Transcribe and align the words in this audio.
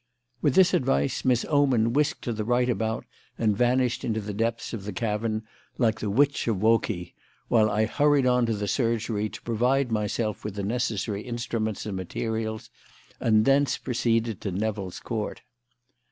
With 0.41 0.55
this 0.55 0.73
advice, 0.73 1.23
Miss 1.23 1.45
Oman 1.47 1.93
whisked 1.93 2.23
to 2.23 2.33
the 2.33 2.43
right 2.43 2.67
about 2.71 3.05
and 3.37 3.55
vanished 3.55 4.03
into 4.03 4.19
the 4.19 4.33
depths 4.33 4.73
of 4.73 4.83
the 4.85 4.91
cavern 4.93 5.43
like 5.77 5.99
the 5.99 6.09
Witch 6.09 6.47
of 6.47 6.55
Wokey, 6.57 7.13
while 7.49 7.69
I 7.69 7.85
hurried 7.85 8.25
on 8.25 8.47
to 8.47 8.53
the 8.55 8.67
surgery 8.67 9.29
to 9.29 9.41
provide 9.43 9.91
myself 9.91 10.43
with 10.43 10.55
the 10.55 10.63
necessary 10.63 11.21
instruments 11.21 11.85
and 11.85 11.95
materials, 11.95 12.71
and 13.19 13.45
thence 13.45 13.77
proceeded 13.77 14.41
to 14.41 14.51
Nevill's 14.51 14.99
Court. 14.99 15.43